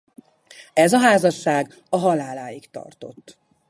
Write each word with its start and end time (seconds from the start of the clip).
Ez 0.73 0.93
a 0.93 0.97
házasság 0.99 1.73
a 1.89 1.97
haláláig 1.97 2.69
tartott. 2.69 3.37